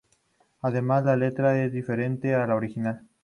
[0.63, 3.03] Además la letra es diferente a la original.